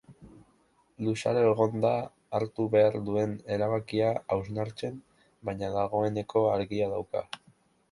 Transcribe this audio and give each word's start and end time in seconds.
Luzaro 1.07 1.43
egon 1.49 1.83
da 1.83 1.91
hartu 2.39 2.65
behar 2.77 2.97
duen 3.11 3.37
erabakia 3.57 4.09
hausnartzen, 4.37 4.99
baina 5.51 5.73
dagoeneko 5.79 6.45
argi 6.57 6.85
dauka. 6.97 7.27